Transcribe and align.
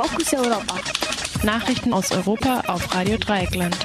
Fokus 0.00 0.32
Europa. 0.32 0.76
Nachrichten 1.42 1.92
aus 1.92 2.12
Europa 2.12 2.62
auf 2.68 2.94
Radio 2.94 3.16
Dreieckland. 3.16 3.76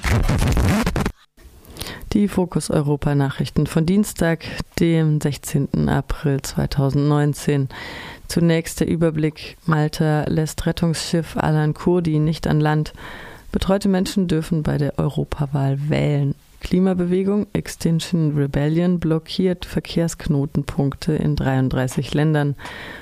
Die 2.14 2.28
Fokus 2.28 2.70
Europa 2.70 3.16
Nachrichten 3.16 3.66
von 3.66 3.88
Dienstag, 3.88 4.46
dem 4.80 5.20
16. 5.20 5.90
April 5.90 6.40
2019. 6.40 7.68
Zunächst 8.28 8.80
der 8.80 8.90
Überblick. 8.90 9.58
Malta 9.66 10.26
lässt 10.28 10.68
Rettungsschiff 10.68 11.36
Alan 11.36 11.74
Kurdi 11.74 12.20
nicht 12.20 12.46
an 12.46 12.60
Land. 12.60 12.94
Betreute 13.52 13.90
Menschen 13.90 14.28
dürfen 14.28 14.62
bei 14.62 14.78
der 14.78 15.00
Europawahl 15.00 15.90
wählen. 15.90 16.36
Klimabewegung 16.64 17.46
Extinction 17.54 18.36
Rebellion 18.36 19.00
blockiert 19.00 19.66
Verkehrsknotenpunkte 19.66 21.14
in 21.14 21.36
33 21.36 22.14
Ländern. 22.14 22.56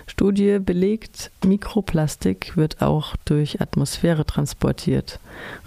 Studie 0.07 0.60
belegt, 0.60 1.32
Mikroplastik 1.46 2.57
wird 2.57 2.82
auch 2.82 3.16
durch 3.24 3.61
Atmosphäre 3.61 4.25
transportiert. 4.25 5.20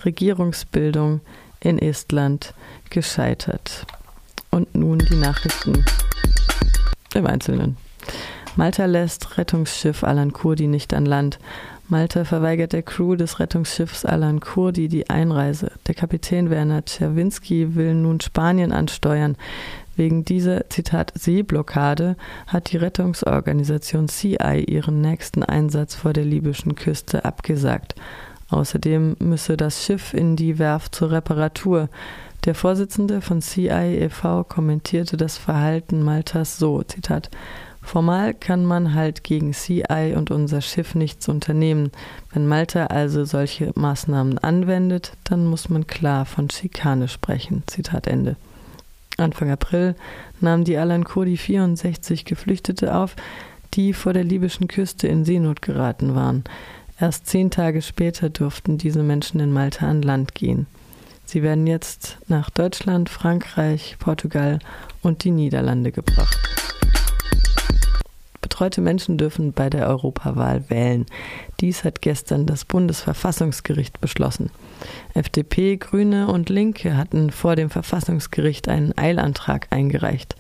Regierungsbildung 0.05 1.21
in 1.61 1.79
Estland 1.79 2.53
gescheitert. 2.91 3.87
Und 4.51 4.75
nun 4.75 4.99
die 4.99 5.17
Nachrichten 5.17 5.85
im 7.15 7.27
Einzelnen. 7.27 7.77
Malta 8.57 8.85
lässt 8.85 9.39
Rettungsschiff 9.39 10.05
Alan 10.05 10.33
Kurdi 10.33 10.67
nicht 10.67 10.95
an 10.95 11.07
Land. 11.07 11.39
Malta 11.89 12.25
verweigert 12.25 12.73
der 12.73 12.83
Crew 12.83 13.15
des 13.15 13.41
Rettungsschiffs 13.41 14.07
Alan 14.07 14.41
Kurdi 14.41 14.89
die 14.89 15.11
Einreise. 15.11 15.71
Der 15.87 15.95
Kapitän 15.95 16.49
Werner 16.49 16.85
Czerwinski 16.85 17.75
will 17.75 17.95
nun 17.95 18.21
Spanien 18.21 18.73
ansteuern. 18.73 19.37
Wegen 19.95 20.25
dieser, 20.25 20.71
Zitat, 20.71 21.13
Seeblockade 21.15 22.17
hat 22.47 22.73
die 22.73 22.79
Rettungsorganisation 22.79 24.09
CI 24.09 24.65
ihren 24.67 25.03
nächsten 25.03 25.43
Einsatz 25.43 25.95
vor 25.95 26.15
der 26.15 26.25
libyschen 26.25 26.75
Küste 26.75 27.25
abgesagt. 27.27 27.95
Außerdem 28.49 29.17
müsse 29.19 29.57
das 29.57 29.85
Schiff 29.85 30.15
in 30.15 30.37
die 30.37 30.59
Werft 30.59 30.95
zur 30.95 31.11
Reparatur. 31.11 31.91
Der 32.45 32.55
Vorsitzende 32.55 33.23
von 33.23 33.41
CI 33.41 33.69
e.V. 33.69 34.45
kommentierte 34.45 35.17
das 35.17 35.39
Verhalten 35.39 36.03
Maltas 36.03 36.59
so, 36.59 36.83
Zitat, 36.83 37.31
Formal 37.81 38.33
kann 38.33 38.65
man 38.65 38.95
halt 38.95 39.25
gegen 39.25 39.53
CI 39.53 40.15
und 40.17 40.31
unser 40.31 40.63
Schiff 40.63 40.95
nichts 40.95 41.29
unternehmen. 41.29 41.91
Wenn 42.33 42.47
Malta 42.47 42.87
also 42.87 43.25
solche 43.25 43.73
Maßnahmen 43.75 44.39
anwendet, 44.39 45.13
dann 45.25 45.47
muss 45.47 45.69
man 45.69 45.87
klar 45.87 46.25
von 46.25 46.49
Schikane 46.49 47.09
sprechen. 47.09 47.63
Zitat 47.67 48.07
Ende. 48.07 48.37
Anfang 49.19 49.51
April 49.51 49.95
nahm 50.41 50.65
die 50.65 50.77
Alan 50.77 51.05
Kurdi 51.05 51.37
64 51.37 52.25
Geflüchtete 52.25 52.95
auf, 52.95 53.17
die 53.75 53.93
vor 53.93 54.13
der 54.13 54.25
libyschen 54.25 54.67
Küste 54.67 55.07
in 55.07 55.25
Seenot 55.25 55.61
geraten 55.63 56.15
waren. 56.15 56.45
Erst 56.99 57.27
zehn 57.27 57.51
Tage 57.51 57.83
später 57.83 58.31
durften 58.31 58.79
diese 58.79 59.03
Menschen 59.03 59.41
in 59.41 59.53
Malta 59.53 59.87
an 59.87 60.03
Land 60.03 60.35
gehen. 60.35 60.67
Sie 61.25 61.43
werden 61.43 61.67
jetzt 61.67 62.19
nach 62.29 62.51
Deutschland, 62.51 63.09
Frankreich, 63.09 63.97
Portugal 63.99 64.59
und 65.03 65.25
die 65.25 65.31
Niederlande 65.31 65.93
gebracht. 65.93 66.39
Betreute 68.41 68.83
Menschen 68.83 69.19
dürfen 69.19 69.53
bei 69.53 69.69
der 69.69 69.89
Europawahl 69.89 70.71
wählen. 70.71 71.07
Dies 71.61 71.83
hat 71.83 72.03
gestern 72.03 72.47
das 72.47 72.65
Bundesverfassungsgericht 72.65 74.01
beschlossen. 74.01 74.51
FDP, 75.15 75.77
Grüne 75.77 76.29
und 76.29 76.51
Linke 76.51 76.97
hatten 76.97 77.31
vor 77.31 77.57
dem 77.57 77.69
Verfassungsgericht 77.69 78.69
einen 78.69 78.97
Eilantrag 78.97 79.67
eingereicht. 79.71 80.37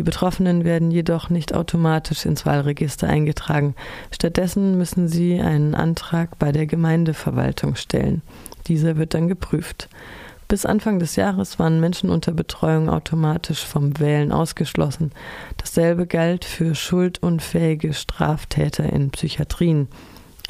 Die 0.00 0.04
Betroffenen 0.04 0.64
werden 0.64 0.90
jedoch 0.90 1.28
nicht 1.28 1.52
automatisch 1.52 2.24
ins 2.24 2.46
Wahlregister 2.46 3.06
eingetragen. 3.06 3.74
Stattdessen 4.10 4.78
müssen 4.78 5.08
sie 5.08 5.38
einen 5.42 5.74
Antrag 5.74 6.38
bei 6.38 6.52
der 6.52 6.64
Gemeindeverwaltung 6.64 7.74
stellen. 7.74 8.22
Dieser 8.66 8.96
wird 8.96 9.12
dann 9.12 9.28
geprüft. 9.28 9.90
Bis 10.48 10.64
Anfang 10.64 11.00
des 11.00 11.16
Jahres 11.16 11.58
waren 11.58 11.80
Menschen 11.80 12.08
unter 12.08 12.32
Betreuung 12.32 12.88
automatisch 12.88 13.62
vom 13.62 14.00
Wählen 14.00 14.32
ausgeschlossen. 14.32 15.12
Dasselbe 15.58 16.06
galt 16.06 16.46
für 16.46 16.74
schuldunfähige 16.74 17.92
Straftäter 17.92 18.90
in 18.90 19.10
Psychiatrien. 19.10 19.88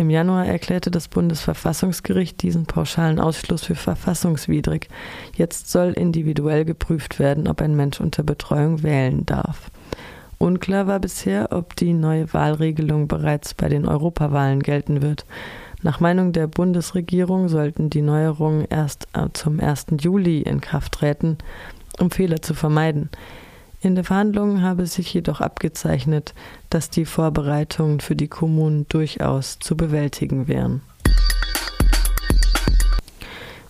Im 0.00 0.08
Januar 0.08 0.46
erklärte 0.46 0.90
das 0.90 1.08
Bundesverfassungsgericht 1.08 2.40
diesen 2.40 2.64
pauschalen 2.64 3.20
Ausschluss 3.20 3.64
für 3.64 3.74
verfassungswidrig. 3.74 4.88
Jetzt 5.36 5.70
soll 5.70 5.90
individuell 5.90 6.64
geprüft 6.64 7.18
werden, 7.18 7.46
ob 7.46 7.60
ein 7.60 7.76
Mensch 7.76 8.00
unter 8.00 8.22
Betreuung 8.22 8.82
wählen 8.82 9.26
darf. 9.26 9.70
Unklar 10.38 10.86
war 10.86 11.00
bisher, 11.00 11.48
ob 11.52 11.76
die 11.76 11.92
neue 11.92 12.32
Wahlregelung 12.32 13.08
bereits 13.08 13.52
bei 13.52 13.68
den 13.68 13.86
Europawahlen 13.86 14.62
gelten 14.62 15.02
wird. 15.02 15.26
Nach 15.82 16.00
Meinung 16.00 16.32
der 16.32 16.46
Bundesregierung 16.46 17.50
sollten 17.50 17.90
die 17.90 18.00
Neuerungen 18.00 18.64
erst 18.70 19.06
äh, 19.12 19.26
zum 19.34 19.60
1. 19.60 19.88
Juli 20.00 20.40
in 20.40 20.62
Kraft 20.62 20.92
treten, 20.92 21.36
um 21.98 22.10
Fehler 22.10 22.40
zu 22.40 22.54
vermeiden. 22.54 23.10
In 23.82 23.94
der 23.94 24.04
Verhandlung 24.04 24.60
habe 24.60 24.84
sich 24.86 25.14
jedoch 25.14 25.41
abgezeichnet, 25.41 26.34
dass 26.68 26.91
die 26.91 27.06
Vorbereitungen 27.06 28.00
für 28.00 28.14
die 28.14 28.28
Kommunen 28.28 28.86
durchaus 28.91 29.58
zu 29.58 29.74
bewältigen 29.74 30.48
wären. 30.48 30.82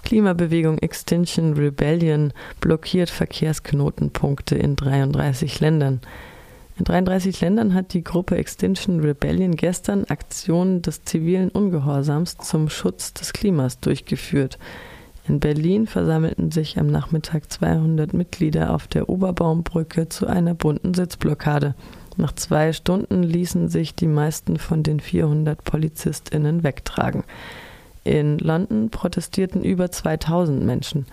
Klimabewegung 0.03 0.79
Extinction 0.79 1.53
Rebellion 1.53 2.33
blockiert 2.61 3.09
Verkehrsknotenpunkte 3.09 4.57
in 4.57 4.75
33 4.75 5.61
Ländern. 5.61 6.01
In 6.77 6.85
33 6.85 7.41
Ländern 7.41 7.75
hat 7.75 7.93
die 7.93 8.03
Gruppe 8.03 8.37
Extinction 8.37 8.99
Rebellion 8.99 9.55
gestern 9.55 10.07
Aktionen 10.07 10.83
des 10.83 11.05
zivilen 11.05 11.51
Ungehorsams 11.51 12.37
zum 12.39 12.69
Schutz 12.69 13.15
des 13.15 13.33
Klimas 13.33 13.79
durchgeführt. 13.79 14.59
In 15.31 15.39
Berlin 15.39 15.87
versammelten 15.87 16.51
sich 16.51 16.77
am 16.77 16.89
Nachmittag 16.89 17.53
200 17.53 18.13
Mitglieder 18.15 18.75
auf 18.75 18.89
der 18.89 19.09
Oberbaumbrücke 19.09 20.09
zu 20.09 20.27
einer 20.27 20.55
bunten 20.55 20.93
Sitzblockade. 20.93 21.77
Nach 22.17 22.33
zwei 22.33 22.73
Stunden 22.73 23.23
ließen 23.23 23.69
sich 23.69 23.95
die 23.95 24.09
meisten 24.09 24.59
von 24.59 24.83
den 24.83 24.99
400 24.99 25.63
PolizistInnen 25.63 26.65
wegtragen. 26.65 27.23
In 28.03 28.39
London 28.39 28.91
protestierten 28.91 29.63
über 29.63 29.93
2000 29.93 30.65
Menschen. 30.65 31.07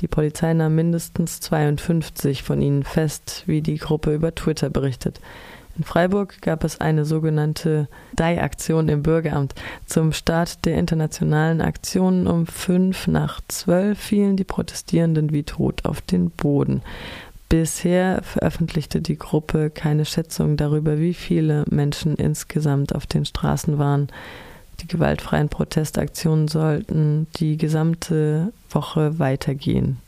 Die 0.00 0.08
Polizei 0.08 0.52
nahm 0.52 0.74
mindestens 0.74 1.40
52 1.40 2.42
von 2.42 2.60
ihnen 2.60 2.82
fest, 2.82 3.44
wie 3.46 3.62
die 3.62 3.78
Gruppe 3.78 4.14
über 4.14 4.34
Twitter 4.34 4.68
berichtet. 4.68 5.18
In 5.76 5.84
Freiburg 5.84 6.42
gab 6.42 6.64
es 6.64 6.80
eine 6.80 7.04
sogenannte 7.04 7.88
Die-Aktion 8.18 8.88
im 8.88 9.02
Bürgeramt. 9.02 9.54
Zum 9.86 10.12
Start 10.12 10.64
der 10.64 10.76
internationalen 10.76 11.60
Aktionen 11.60 12.26
um 12.26 12.46
fünf 12.46 13.06
nach 13.06 13.40
zwölf 13.48 13.98
fielen 13.98 14.36
die 14.36 14.44
Protestierenden 14.44 15.32
wie 15.32 15.44
tot 15.44 15.84
auf 15.84 16.00
den 16.02 16.30
Boden. 16.30 16.82
Bisher 17.48 18.22
veröffentlichte 18.22 19.02
die 19.02 19.18
Gruppe 19.18 19.68
keine 19.68 20.06
Schätzung 20.06 20.56
darüber, 20.56 20.98
wie 20.98 21.12
viele 21.12 21.64
Menschen 21.70 22.16
insgesamt 22.16 22.94
auf 22.94 23.06
den 23.06 23.26
Straßen 23.26 23.78
waren. 23.78 24.08
Die 24.80 24.86
gewaltfreien 24.86 25.50
Protestaktionen 25.50 26.48
sollten 26.48 27.26
die 27.36 27.58
gesamte 27.58 28.54
Woche 28.70 29.18
weitergehen. 29.18 29.98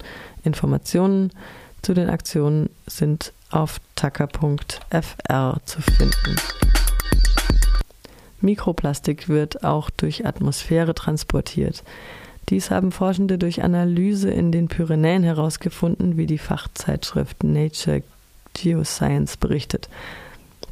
Informationen 0.42 1.32
zu 1.82 1.92
den 1.92 2.08
Aktionen 2.08 2.70
sind 2.86 3.33
auf 3.54 3.80
tacker.fr 3.94 5.56
zu 5.64 5.80
finden. 5.80 6.36
Mikroplastik 8.40 9.28
wird 9.28 9.64
auch 9.64 9.90
durch 9.90 10.26
Atmosphäre 10.26 10.94
transportiert. 10.94 11.82
Dies 12.50 12.70
haben 12.70 12.92
Forschende 12.92 13.38
durch 13.38 13.62
Analyse 13.62 14.30
in 14.30 14.52
den 14.52 14.68
Pyrenäen 14.68 15.22
herausgefunden, 15.22 16.18
wie 16.18 16.26
die 16.26 16.38
Fachzeitschrift 16.38 17.42
Nature 17.42 18.02
Geoscience 18.52 19.38
berichtet. 19.38 19.88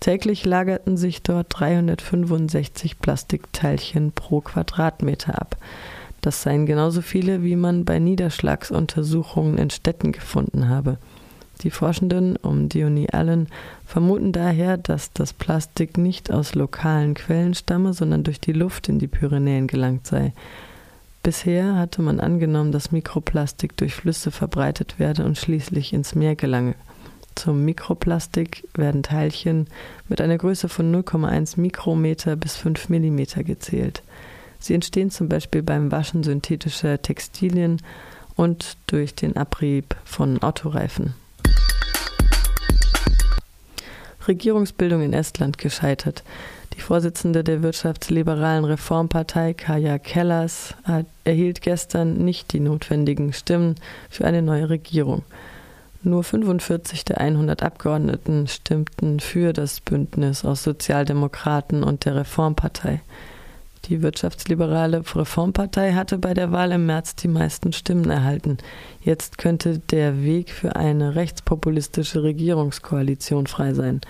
Täglich 0.01 0.45
lagerten 0.45 0.97
sich 0.97 1.23
dort 1.23 1.47
365 1.51 2.99
Plastikteilchen 2.99 4.13
pro 4.13 4.41
Quadratmeter 4.41 5.41
ab. 5.41 5.57
Das 6.21 6.43
seien 6.43 6.67
genauso 6.67 7.03
viele, 7.03 7.43
wie 7.43 7.57
man 7.57 7.85
bei 7.85 7.99
Niederschlagsuntersuchungen 7.99 9.59
in 9.59 9.71
Städten 9.71 10.13
gefunden 10.13 10.69
habe. 10.69 10.99
Die 11.63 11.71
Forschenden 11.71 12.37
um 12.37 12.69
Diony 12.69 13.09
Allen 13.13 13.47
vermuten 13.87 14.33
daher, 14.33 14.77
dass 14.77 15.13
das 15.13 15.33
Plastik 15.33 15.97
nicht 15.97 16.33
aus 16.33 16.57
lokalen 16.57 17.15
Quellen 17.15 17.55
stamme, 17.55 17.93
sondern 17.93 18.25
durch 18.25 18.41
die 18.41 18.53
Luft 18.53 18.89
in 18.89 18.99
die 18.99 19.07
Pyrenäen 19.07 19.69
gelangt 19.69 20.07
sei. 20.07 20.33
Bisher 21.23 21.77
hatte 21.77 22.03
man 22.03 22.19
angenommen, 22.19 22.73
dass 22.73 22.91
Mikroplastik 22.91 23.77
durch 23.77 23.95
Flüsse 23.95 24.33
verbreitet 24.33 24.99
werde 24.99 25.25
und 25.25 25.39
schließlich 25.39 25.93
ins 25.93 26.17
Meer 26.17 26.35
gelange. 26.35 26.75
Zum 27.37 27.65
Mikroplastik 27.65 28.67
werden 28.75 29.05
Teilchen 29.05 29.69
mit 30.09 30.21
einer 30.21 30.39
Größe 30.39 30.69
von 30.69 30.93
0,1 30.93 31.61
Mikrometer 31.61 32.35
bis 32.35 32.57
5 32.57 32.89
Millimeter 32.89 33.45
gezählt. 33.45 34.03
Sie 34.59 34.75
entstehen 34.75 35.11
zum 35.11 35.29
Beispiel 35.29 35.63
beim 35.63 35.93
Waschen 35.93 36.25
synthetischer 36.25 37.01
Textilien 37.01 37.81
und 38.35 38.77
durch 38.89 39.15
den 39.15 39.37
Abrieb 39.37 39.97
von 40.05 40.43
Autoreifen. 40.43 41.15
Regierungsbildung 44.29 45.03
in 45.03 45.13
Estland 45.13 45.59
gescheitert. 45.59 46.23
Die 46.77 46.81
Vorsitzende 46.81 47.45
der 47.45 47.63
wirtschaftsliberalen 47.63 48.65
Reformpartei 48.65 49.53
Kaya 49.53 49.99
Kellers 49.99 50.75
erhielt 51.25 51.61
gestern 51.61 52.15
nicht 52.15 52.53
die 52.53 52.61
notwendigen 52.61 53.33
Stimmen 53.33 53.75
für 54.09 54.25
eine 54.25 54.41
neue 54.41 54.71
Regierung. 54.71 55.23
Nur 56.03 56.25
45 56.25 57.05
der 57.05 57.21
100 57.21 57.63
Abgeordneten 57.63 58.49
stimmten 58.49 59.21
für 59.21 59.53
das 59.53 59.81
Bündnis 59.81 60.45
aus 60.45 60.63
Sozialdemokraten 60.65 61.85
und 61.85 62.05
der 62.07 62.17
Reformpartei. 62.17 63.01
Die 63.87 64.01
wirtschaftsliberale 64.01 65.03
Reformpartei 65.15 65.93
hatte 65.93 66.19
bei 66.19 66.35
der 66.35 66.53
Wahl 66.53 66.71
im 66.71 66.87
März 66.87 67.17
die 67.17 67.29
meisten 67.29 67.73
Stimmen 67.73 68.11
erhalten. 68.11 68.59
Jetzt 69.03 69.39
könnte 69.39 69.81
der 69.81 70.23
Weg 70.23 70.51
für 70.51 70.77
eine 70.77 71.17
rechtspopulistische 71.17 72.23
Regierungskoalition 72.23 73.49
frei 73.49 73.75
sein. 73.75 74.01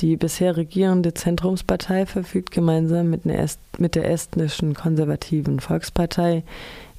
Die 0.00 0.16
bisher 0.16 0.58
regierende 0.58 1.14
Zentrumspartei 1.14 2.04
verfügt 2.04 2.50
gemeinsam 2.50 3.08
mit, 3.08 3.22
mit 3.24 3.94
der 3.94 4.10
estnischen 4.10 4.74
konservativen 4.74 5.60
Volkspartei 5.60 6.44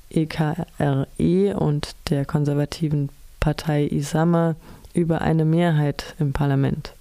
EKRE 0.09 1.07
e 1.19 1.53
und 1.53 1.95
der 2.09 2.25
konservativen 2.25 3.09
Partei 3.39 3.85
Isama 3.85 4.55
über 4.95 5.21
eine 5.21 5.45
Mehrheit 5.45 6.15
im 6.17 6.33
Parlament. 6.33 6.93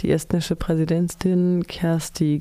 Die 0.00 0.10
estnische 0.10 0.56
Präsidentin 0.56 1.66
Kersti 1.66 2.40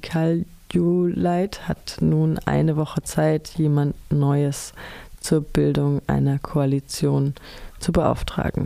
Kaljulait 0.69 1.67
hat 1.67 1.97
nun 2.01 2.39
eine 2.45 2.75
Woche 2.75 3.01
Zeit, 3.03 3.49
jemand 3.57 3.95
Neues 4.11 4.73
zur 5.19 5.41
Bildung 5.41 6.01
einer 6.07 6.39
Koalition 6.39 7.33
zu 7.79 7.91
beauftragen. 7.91 8.63